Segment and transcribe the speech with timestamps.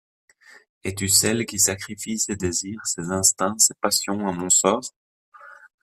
[0.83, 4.95] Es-tu celle qui sacrifie ses désirs, ses instincts, ses passions à mon sort?